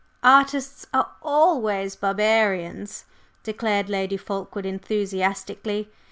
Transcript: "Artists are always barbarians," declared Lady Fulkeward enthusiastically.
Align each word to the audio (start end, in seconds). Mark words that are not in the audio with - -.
"Artists 0.23 0.87
are 0.95 1.11
always 1.21 1.95
barbarians," 1.95 3.05
declared 3.43 3.87
Lady 3.87 4.17
Fulkeward 4.17 4.65
enthusiastically. 4.65 5.91